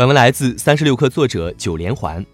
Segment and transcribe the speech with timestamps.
[0.00, 2.24] 本文来自三十六氪作者九连环。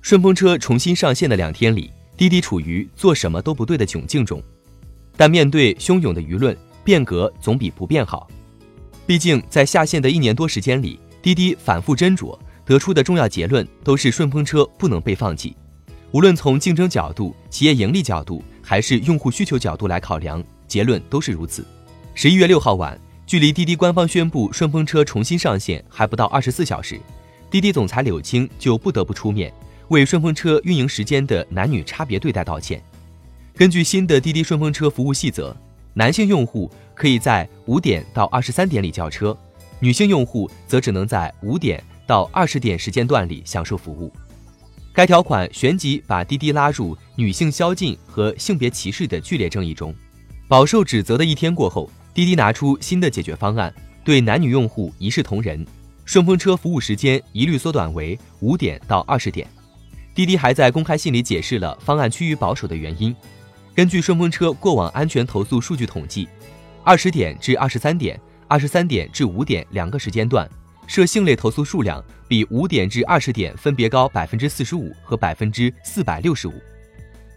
[0.00, 4.40] 顺风车重新上线的两天里，滴滴处于做什么都不对的窘境中，
[5.16, 8.28] 但面对汹涌的舆论，变革总比不变好。
[9.08, 15.56] 毕竟在下线的一年多时间里，滴滴反复斟酌得出的重要结论都是顺风车不能被放弃。
[16.12, 21.66] 无论从竞争角度、企业盈利角度，还是用户需求角度来考量，结论都是如此。
[22.14, 22.96] 十一月六号晚，
[23.28, 26.98] 距离滴滴官方宣布顺风车重新上线还不到二十四小时，
[27.50, 29.52] 滴滴总裁柳青就不得不出面。
[29.88, 32.82] 为顺风车运营时间的男女差别对待道歉。
[33.54, 35.54] 根据新的滴滴顺风车服务细则，
[35.92, 39.36] 男性用户可以在五点到二十三点里叫车，
[39.78, 44.10] 女性用户则只能在五点到二十点时间段里享受服务。
[44.90, 49.94] 该条款旋即把滴滴拉入女性宵禁和性别歧视的剧烈争议中。
[50.48, 55.64] 饱受指责的一天过后，滴滴拿出新的解决方案，对男女用户一视同仁，
[56.04, 59.46] 顺风车服务时间一律缩短为五点到二十点。
[60.16, 63.14] 滴滴还在公开信里解释了方案趋于保守的原因。
[63.72, 66.28] 根据顺风车过往安全投诉数据统计，
[66.82, 70.50] 二十点至二十三点、二十三点至五点两个时间段，
[70.88, 76.54] 涉性类投诉数量比五点至二十点分别高百分之四十五和百分之四百六十五。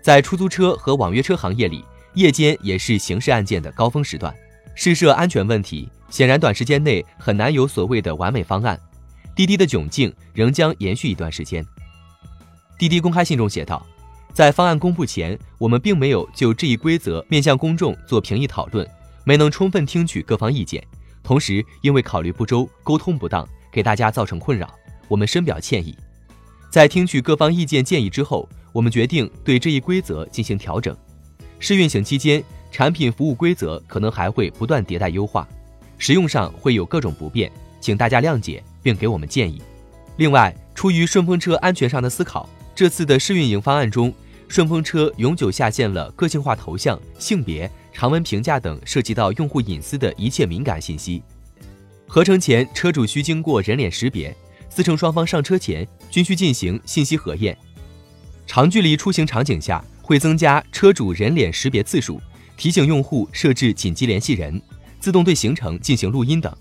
[0.02, 1.86] 在出租车和网约车行业里，
[2.16, 4.36] 夜间也是刑事案件的高峰时段。
[4.76, 8.80] 试射安全问题，显然短时间内很难有所谓的完美方案。
[9.36, 11.66] 滴滴的窘境仍将延续一段时间。
[12.78, 13.86] 滴滴公开信中写道，
[14.34, 18.88] 在方案公布前，我们并没有就这一规则面向公众做评议讨论，
[19.24, 20.84] 没能充分听取各方意见，
[21.24, 24.74] 同时因为考虑不周、沟通不当，给大家造成困扰，
[25.08, 25.96] 我们深表歉意。
[26.70, 30.96] 在听取各方意见建议之后，我们决定对这一规则进行调整。
[31.60, 35.48] 试运行期间，产品服务规则可能还会不断迭代优化，
[35.98, 39.62] 使用上会有各种不便，请大家谅解并给我们建议。
[40.18, 42.50] 另外，出于顺风车安全上的思考。
[42.74, 44.12] 这次的试运营方案中，
[44.48, 51.22] 顺风车永久下线了个性化头像、性别、长文评价等涉及到用户隐私的一切敏感信息。
[52.08, 54.32] 合成前，车主需经过人脸识别；
[54.70, 57.56] 司乘双方上车前均需进行信息核验。
[58.48, 62.22] 长距离出行场景下，会增加车主人脸识别次数，
[62.58, 64.62] 提醒用户设置紧急联系人，
[65.00, 66.56] 自动对行程进行录音等。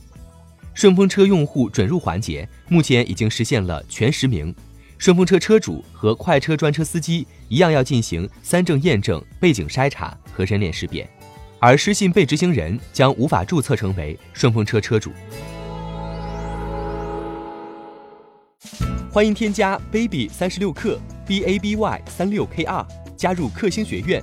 [0.73, 4.55] 顺风车用户准入环节目前已经实现了全实名。
[4.97, 11.09] 顺风车车主和快车专车司机一样要进行三证验证、背景筛查和人脸识别，
[11.59, 15.11] 而失信被执行人将无法注册成为顺风车车主。
[19.11, 22.87] 欢迎添加 baby 三十六克 b a b y 三六 k r
[23.17, 24.23] 加入克星学院，